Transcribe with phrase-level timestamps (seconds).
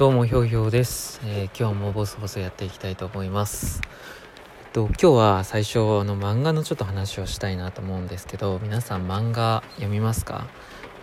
[0.00, 3.82] どうもひょうひょうです、えー、今日もボソボソやっていきたいと思います。
[4.64, 10.46] えっと今日は最初の漫画のちょっと話をしたいなと思うんですけど皆さん漫画読みますか？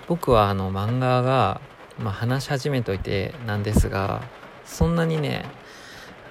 [0.07, 1.61] 僕はあの漫画が
[1.99, 4.23] まあ、話し始めといてなんですが
[4.65, 5.45] そんなにね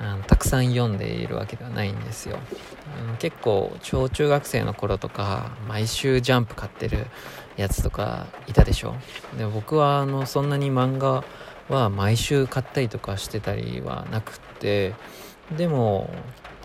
[0.00, 2.36] あのたくさん読んでいるわけではないんですよ。
[3.00, 7.06] あの結構小中学生の頃とか毎週ジャンプ買ってる
[7.56, 8.96] やつとかいたでしょ？
[9.38, 11.22] で僕はあのそんなに漫画
[11.68, 14.94] は毎週買ったりとかしてたりはなくって
[15.56, 16.10] でも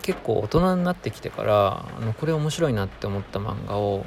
[0.01, 4.05] 結構大人になってきてからあのこれ面白いなって思った漫画を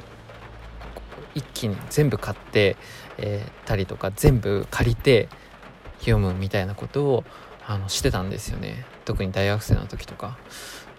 [1.33, 2.77] 一気に全部買って、
[3.17, 5.29] えー、たりとか全部借りて
[5.99, 7.23] 読むみたいなことを
[7.65, 8.85] あのしてたんですよね。
[9.05, 10.37] 特に大学生の時とか。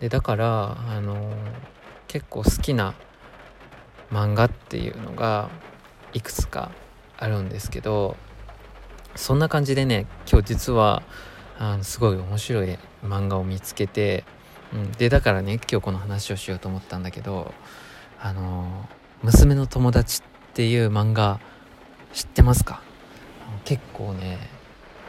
[0.00, 1.33] でだからあの
[2.06, 2.94] 結構好きな
[4.10, 5.48] 漫画っていうのが
[6.12, 6.70] いくつか
[7.19, 8.16] あるんですけど
[9.16, 11.02] そんな感じでね今日実は
[11.59, 14.25] あのすごい面白い漫画を見つけて、
[14.73, 17.55] うん、でだからね今日この話をしようと思ったんだけど
[18.20, 18.89] あの
[19.23, 21.41] 娘の友達っていう漫画
[22.12, 22.83] 知ってますか？
[23.64, 24.39] 結構ね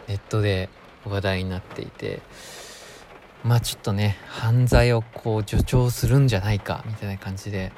[0.08, 0.70] ネットで
[1.06, 2.22] 話題になっていて
[3.44, 7.72] まあちょっとね犯罪をこう助長するんじゃないかみたいな感じで、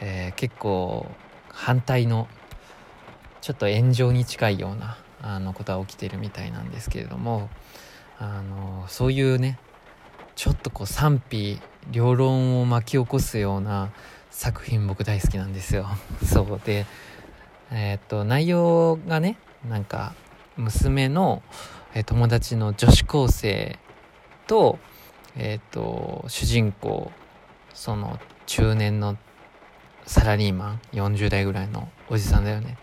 [0.00, 1.06] えー、結構
[1.50, 2.28] 反対の
[3.40, 7.48] ちょっと炎上に近いようなあのことが起きてるみたいなんですけれども
[8.18, 9.58] あのそういうね
[10.36, 11.58] ちょっとこう賛否
[11.90, 13.90] 両論を巻き起こすような
[14.30, 15.88] 作品僕大好きなんですよ。
[16.24, 16.86] そうで
[17.70, 19.36] えー、っと内容がね
[19.68, 20.14] なんか
[20.56, 21.42] 娘の、
[21.94, 23.78] え友達の女子高生
[24.46, 24.78] と
[25.36, 27.10] えー、っと主人公
[27.74, 29.16] その中年の
[30.06, 32.78] サラリーマン40代ぐらいのおじさんだよね。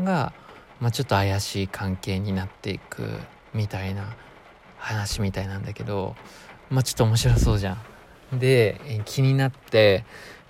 [0.00, 0.32] が
[0.80, 3.06] まあ、ちょっと怪しい関係になっていく
[3.54, 4.16] みたいな
[4.78, 6.16] 話みたいなんだけど、
[6.70, 7.76] まあ、ちょっと面白そうじゃ
[8.32, 8.38] ん。
[8.38, 10.04] で、気になって、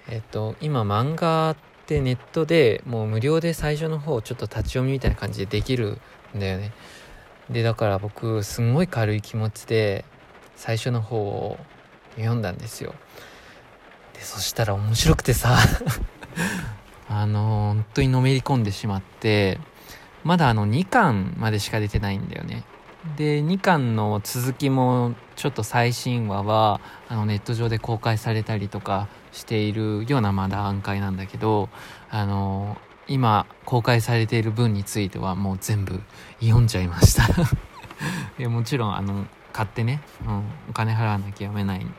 [0.09, 5.99] えっと、今漫画ってネットでもう無料で最初の方ちょっと立ち読みみたいな感じでできる
[6.37, 6.73] んだよね。
[7.51, 10.05] で、だから僕、すんごい軽い気持ちで
[10.55, 11.59] 最初の方を
[12.17, 12.95] 読んだんですよ。
[14.15, 15.57] で、そしたら面白くてさ
[17.09, 19.59] あの、本当にのめり込んでしまって、
[20.25, 22.65] まだあの2巻までしか出てないんだよね。
[23.17, 31.71] で、2巻の続きもちょっと最新話はあのネット上で公開されたりとかしているようなまだ段階なんだけど、
[32.11, 32.77] あの
[33.09, 36.01] 今公開されている分についてはもう全部
[36.41, 37.27] 読んじゃいました。
[38.39, 41.93] でもちろんあの買ってね、うん、お金払わなきゃ読めないん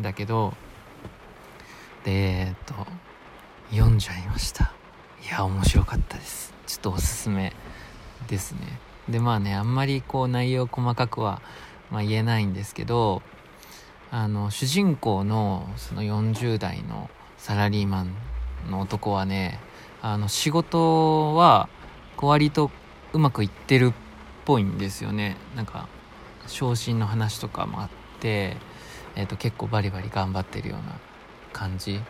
[0.00, 0.52] だけど
[2.04, 2.74] でえっと
[3.70, 4.72] 読んじゃいました。
[5.22, 6.53] いや面白かったです。
[6.66, 7.52] ちょっとおすすめ
[8.28, 8.60] ですね。
[9.08, 11.42] でまあねあんまりこう内容細かくは、
[11.90, 13.22] まあ、言えないんですけど
[14.10, 18.14] あの主人公のその40代のサラリーマン
[18.70, 19.60] の男はね
[20.00, 21.68] あの仕事は
[22.16, 22.70] 割と
[23.12, 23.92] うまくいってるっ
[24.44, 25.36] ぽいんですよね。
[25.54, 25.88] なんか
[26.46, 27.88] 昇進の話とかもあっ
[28.20, 28.56] て、
[29.14, 30.98] えー、と結構バリバリ頑張ってるような
[31.52, 32.00] 感じ。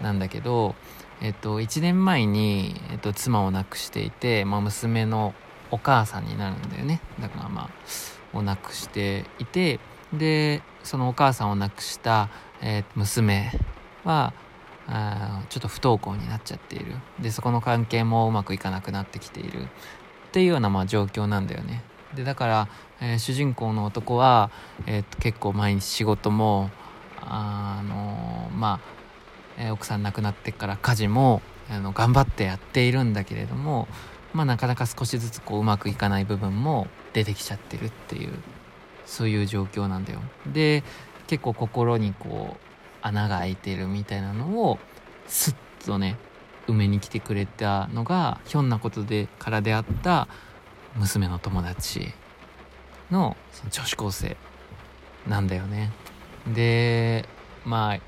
[0.00, 0.74] なんだけど
[1.20, 5.34] えっと、1年前に、えっと、妻を亡くしていて、まあ、娘の
[5.70, 7.00] お母さんになるんだよね。
[7.20, 9.80] だからまあを亡くしていて
[10.12, 12.28] でそのお母さんを亡くした、
[12.60, 13.50] えー、娘
[14.04, 14.34] は
[14.86, 16.94] あちょっと不登校になっちゃっている。
[17.20, 19.62] でそこの関係もうまくいかなくなってきている。
[19.62, 19.66] っ
[20.32, 21.82] ていうようなまあ状況なんだよね。
[22.14, 22.68] でだから、
[23.00, 24.50] えー、主人公の男は、
[24.86, 26.70] えー、結構毎日仕事も
[27.20, 28.95] あのまあ
[29.58, 33.88] えー、奥さん亡くなってから家事もあの頑張ってやっているんだけれども、
[34.32, 38.32] まあ、なかなか少しずつこううまくいかない部分も出てきちゃってるっていう
[39.04, 40.20] そういう状況なんだよ。
[40.46, 40.82] で
[41.26, 42.66] 結構心にこう
[43.02, 44.78] 穴が開いてるみたいなのを
[45.26, 46.16] スッとね
[46.66, 50.28] 埋めに来てくれたのがひょんなことでから出会った
[50.96, 52.12] 娘の友達
[53.10, 54.36] のその女子高生
[55.26, 55.90] なんだよね。
[56.48, 57.28] で
[57.64, 58.00] まあ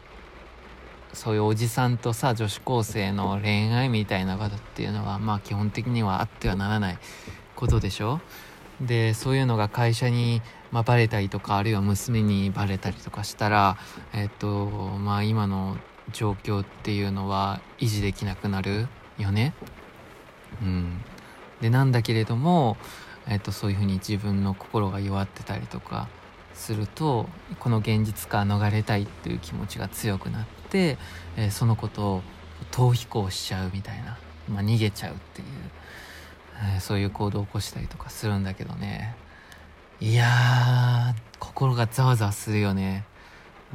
[1.12, 6.98] そういうおじさんとさ女子高生の恋愛みたいなことっていうのはまあ基本的にはあってはならない
[7.56, 8.20] ことでしょ？
[8.80, 10.40] でそういうのが会社に、
[10.70, 13.76] まあ、バレたりとかあるいは娘にバレたりとかしたら
[14.12, 15.76] えっとまあ今の
[16.12, 18.86] 状況っていうのは維持できなくなる
[19.18, 19.54] よね？
[20.62, 21.00] うん。
[21.60, 22.76] でなんだけれども、
[23.26, 26.08] えっと、そういうふうに自分の心が弱ってたりとか
[26.54, 27.28] すると
[27.58, 32.22] この現実から逃れたいっていう気持ちが強くなって、えー、そのことを
[32.70, 34.18] 逃避行しちゃうみたいな、
[34.48, 35.46] まあ、逃げちゃうっていう、
[36.74, 39.14] えー、そういう行動を起こしたりとかするんだけどね。
[40.00, 43.04] いや心がざわざわするよね。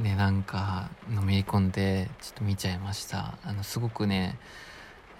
[0.00, 3.36] でなんかのめり込んでちょっと見ちゃいました。
[3.44, 4.38] あのすごくね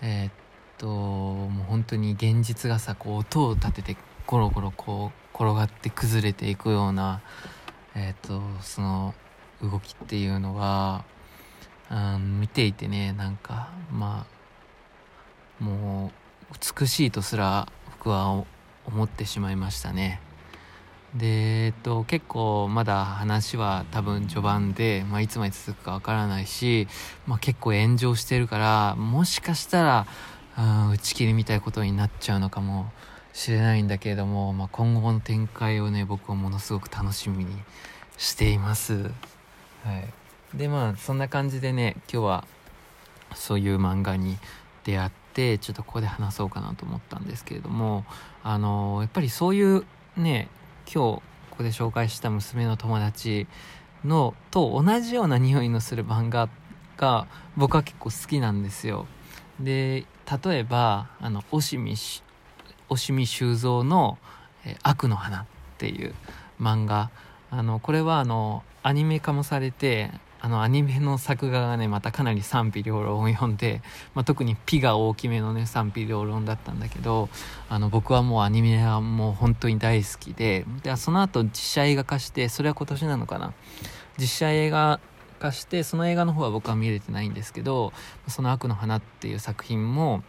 [0.01, 0.33] えー、っ
[0.79, 3.97] ともう本当に現実がさこう音を立てて
[4.27, 7.21] ゴロゴロこう転がって崩れていくような
[7.95, 9.15] えー、っとその
[9.63, 10.57] 動きっていうの
[12.19, 14.27] 見ていてねなんかま
[15.61, 16.11] あも
[16.51, 18.45] う美しいとすら僕は
[18.87, 20.21] 思ってしまいましたね
[21.15, 26.89] でえっと結構まだ話は多分序盤で、まあ、いつまで続くかわからないし、
[27.27, 30.07] まあ、結構炎上してるからもしかしたら、
[30.59, 32.91] うん、打ち切りみたいなことになっちゃうのかも
[33.33, 37.57] しれないんだけれども、まあ、今後の展開をね僕はものすごく楽しみに
[38.19, 39.11] しています。
[39.85, 40.24] はい
[40.57, 42.47] でまあそんな感じでね今日は
[43.35, 44.39] そういう漫画に
[44.85, 48.05] 出会ってちょっとここで話そうかなと思ったんですけれども
[48.43, 49.85] あのやっぱりそういう
[50.17, 50.49] ね
[50.87, 51.23] 今日こ
[51.59, 53.47] こで紹介した娘の友達
[54.05, 56.49] のと同じような匂いのする漫画
[56.97, 59.07] が僕は結構好きなんですよ。
[59.59, 60.05] で
[60.45, 61.97] 例えばあの押見
[62.89, 64.19] 押見修造の
[64.83, 65.47] 「悪の花」っ
[65.79, 66.15] ていう
[66.61, 67.11] 漫画。
[67.51, 70.11] あのこれはあのアニメ化もされて
[70.45, 73.81] あのアニメの作画がねまたかなり賛否両論を読んで、
[74.15, 77.31] まあ、特に「ピ」が大きめのね賛否両論だったんだけど
[77.71, 83.55] あの僕はもうアニメはもう本当に大好きででその後実写映画化してそれは今年なのかな？
[84.19, 85.01] 実写映画
[85.39, 87.95] 化してその映画の方は僕は見れてないんですけど
[88.29, 90.23] 「その悪の花」っていう作品も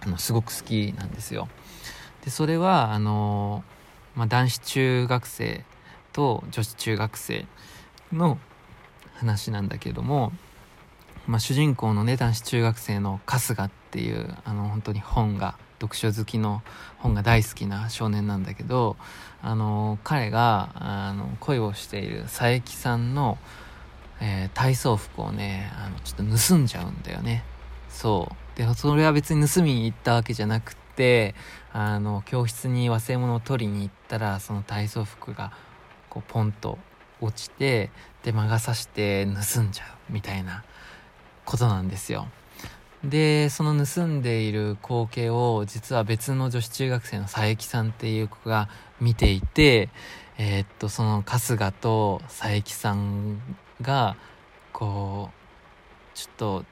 [0.00, 1.46] あのすごく好きなんですよ。
[2.24, 3.64] でそれはあの、
[4.16, 5.62] まあ、男子中学生
[6.14, 7.44] と女子中学生
[8.14, 8.38] の
[9.14, 10.32] 話なんだけども、
[11.26, 16.62] まあ、主人公のね男子中学生の春日っていうあの本当に本が読書好きの
[16.98, 18.96] 本が大好きな少年なんだけど
[19.42, 23.38] あの彼があの恋をしている佐伯さんの、
[24.20, 27.44] えー、体操服をねあのちょっと盗んじゃうんだよね。
[27.88, 28.58] そう。
[28.58, 31.34] でそれは別に盗みに行ったわけじゃなくて
[31.72, 35.52] あの教室に忘れ物を取りに行ったらその体操服が
[36.10, 36.78] こうポンと
[37.22, 37.90] 落ちて
[38.22, 40.64] で魔が差して盗んじゃうみたいな
[41.44, 42.28] ことなんですよ。
[43.04, 48.68] でその盗んでいる光景を実は別の女子中学生の佐伯さんっていう子が
[49.00, 49.88] 見ていて
[50.38, 53.40] えー、っとその春日と佐伯さん
[53.80, 54.16] が
[54.72, 56.64] こうちょっと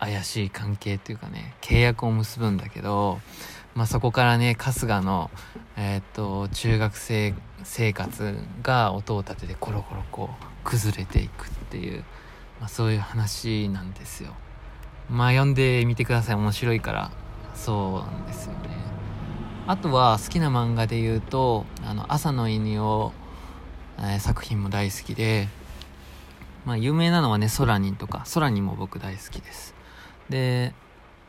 [0.00, 3.20] 怪しい関係というかね契約を結ぶんだけど
[3.76, 5.30] まあ、そこからね春日の、
[5.76, 12.04] えー、っと中学生生活が音を立ててコロコロこう崩れていくっていう、
[12.60, 14.34] まあ、そういう話なんですよ。
[15.08, 16.34] まあ読んでみてください。
[16.36, 17.10] 面白いから。
[17.54, 18.68] そうなんですよね。
[19.66, 23.12] あとは好きな漫画で言うと「あの朝の犬を」
[23.98, 25.48] えー、作品も大好きで
[26.64, 29.74] まあ有名なのはね「空に」とか「空に」も僕大好きです。
[30.28, 30.74] で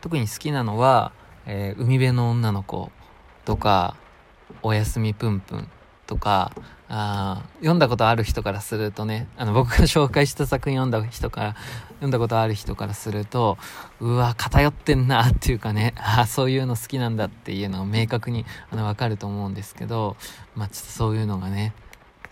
[0.00, 1.12] 特に好きなのは
[1.50, 2.92] えー、海辺の女の子
[3.46, 3.96] とか、
[4.62, 5.66] おやすみぷんぷん
[6.08, 6.50] とか、
[6.88, 11.56] あ読んだことある人からするとね、あの僕が紹介した作品読んだ人から、
[11.90, 13.58] 読んだことある人からすると、
[14.00, 20.16] うわ、偏ってんなっていうかね、 あそういうの好きなんだっていうのが明確にあの分かると思うんですけど、
[20.56, 21.74] まあちょっとそういうのがね、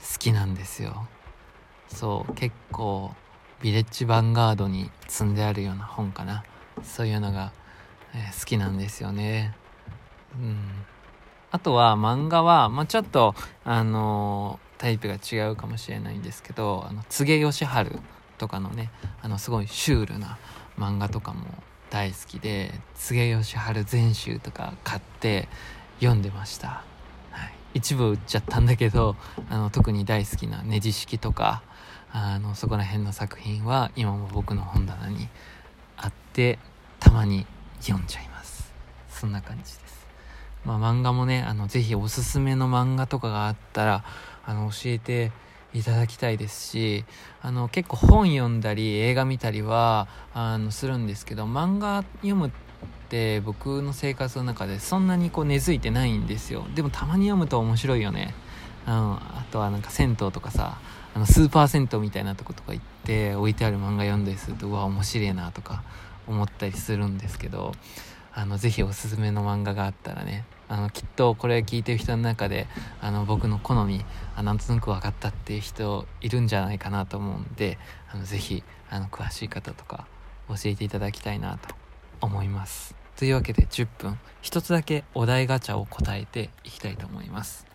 [0.00, 1.06] 好きなんですよ。
[1.88, 3.14] そう、結構、
[3.62, 6.42] ビレッジヴァンガードに積んであるような本かな。
[6.82, 7.52] そういうのが
[8.16, 9.54] えー、好きなんですよね。
[10.34, 10.56] うん。
[11.56, 13.34] あとは漫画は、まあ、ちょっと、
[13.64, 17.66] あのー、タイプが違うかもしれないんですけど、あの、柘義治
[18.36, 18.90] とかのね、
[19.22, 20.36] あの、すごいシュールな
[20.78, 21.46] 漫画とかも
[21.88, 25.48] 大好きで、柘義治全集とか買って
[26.00, 26.84] 読んでました。
[27.30, 27.54] はい。
[27.72, 29.16] 一部売っちゃったんだけど、
[29.48, 31.62] あの、特に大好きなネジ式とか、
[32.12, 35.26] あの、そこら辺の作品は今も僕の本棚に
[35.96, 36.58] あって、
[37.00, 37.46] たまに
[37.80, 38.74] 読んじゃいます
[39.08, 40.05] そんな感じです
[40.66, 44.04] まあ漫画もねあのぜひおすすめの漫画とかがあったら
[44.44, 45.32] あの教えて
[45.72, 47.04] いただきたいですし
[47.40, 52.50] あの結構本読んだり映画見たりはあのするんですけど漫画読むっ
[53.08, 56.66] て僕の生活の中でそんなにこう根付いてないんですよ。
[56.74, 58.34] でもたまに読むと面白いよね。
[58.86, 60.78] うん、あとはなんか銭湯とかさ
[61.14, 65.82] あのスーパー銭湯みたいなとことか行って置いてある漫画読んだりするとうわ面白いなとか
[66.26, 67.72] 思ったりするんですけど
[68.32, 72.66] あのぜひおすすめの漫画があったらねあのきっとこれ聞いてる人の中で
[73.00, 74.04] あの僕の好み
[74.34, 77.78] あなんとなく分かったっていう人いるんじゃないかなと思うんで
[78.10, 80.06] あのぜひあの詳しい方とか
[80.48, 81.74] 教えていただきたいなと
[82.20, 82.94] 思います。
[83.16, 87.66] というわけで10分1つだけお題ガチャを答えていきたいと思います。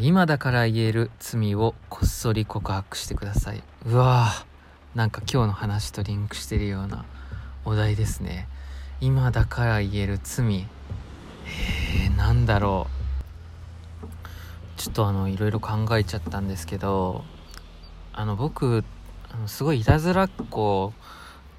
[0.00, 3.62] 今だから言える罪をこっそり告白してください。
[3.86, 7.04] うわーなんか今日の話とリンクしてるような
[7.64, 8.48] お題ですね。
[9.02, 10.60] 今だから言える罪。
[10.60, 12.86] えー、なんだろ
[14.04, 14.06] う。
[14.76, 17.24] ちょっとあのいろいろ考えちゃったんですけど
[18.12, 18.84] あの僕
[19.32, 20.92] あのすごいいたずらっ子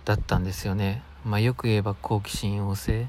[0.05, 1.03] だったんですよね。
[1.25, 3.07] まあよく言えば好奇心旺盛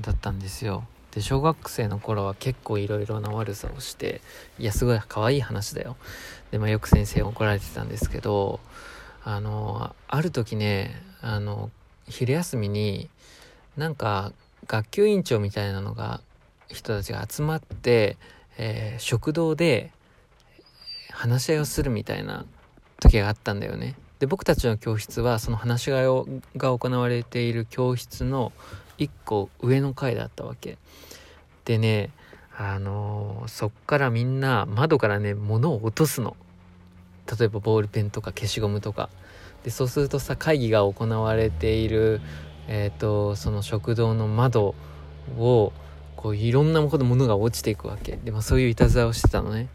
[0.00, 0.84] だったんですよ。
[1.10, 4.22] で小学生の頃は結構いろいろな悪さをして
[4.58, 5.98] いやすごい可愛い話だよ。
[6.52, 8.60] でまあよく先生怒られてたんですけど
[9.24, 11.68] あのある時ねあの
[12.08, 13.10] 昼休みに
[13.76, 14.32] なんか
[14.66, 16.20] 学級委員長みたいなのが
[16.68, 18.16] 人たちが集まって、
[18.56, 19.90] えー、食堂で
[21.10, 22.44] 話し合いをするみたいな
[23.00, 23.94] 時があったんだよね。
[24.18, 26.26] で僕たちの教室はその話し合いを
[26.56, 28.52] が行われている教室の
[28.98, 30.78] 1個上の階だったわけ。
[31.64, 32.10] でね
[32.56, 36.36] あのー、そっからみんな窓からね物を落とすの。
[37.38, 39.08] 例えばボールペンとか消しゴムとか。
[39.64, 42.20] でそうするとさ会議が行われている
[42.68, 44.74] えーと、その食堂の窓
[45.38, 45.72] を
[46.16, 48.16] こういろんなものが落ちていくわけ。
[48.16, 49.68] で、まあ、そういういたずらをしてたのね。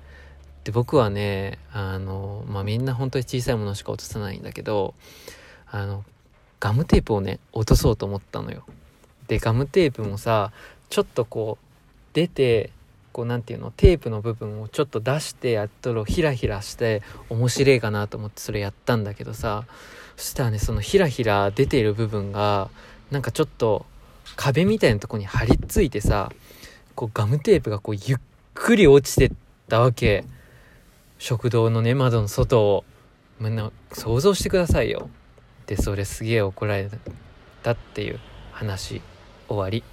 [0.63, 4.93] で僕はねあの、まあ、みんな本当に小さいものしか落とさないんだけど
[5.72, 6.03] あの
[6.60, 8.65] ガムテープをね落とそうと思ったのよ。
[9.27, 10.51] でガムテープもさ
[10.89, 11.65] ちょっとこう
[12.13, 12.72] 出て
[13.12, 19.66] こう何て言うのテープの部分をちょっと出してやっとるヒラヒラして面白いかなと思ってそれやったんだけどさ。
[20.20, 22.70] そしたらねそのヒラヒラ出ている部分が
[23.10, 23.86] なんかちょっと
[24.36, 26.30] 壁みたいなとこに張り付いてさ
[26.94, 28.18] こうガムテープがこうゆっ
[28.54, 29.32] くり落ちてっ
[29.70, 30.25] たわけ。
[31.20, 32.84] 食堂のね窓の外を
[33.39, 35.10] みんな想像してくださいよ。
[35.68, 36.89] でそれすげえ怒られ
[37.63, 38.20] たっていう
[38.51, 39.01] 話
[39.48, 39.84] 終わり。